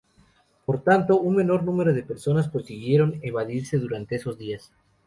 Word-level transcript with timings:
Por 0.65 0.81
tanto, 0.81 1.19
un 1.21 1.35
menor 1.35 1.61
número 1.63 1.93
de 1.93 2.01
personas 2.01 2.49
consiguieron 2.49 3.19
evadirse 3.21 3.77
durante 3.77 4.15
esos 4.15 4.35
días. 4.35 4.71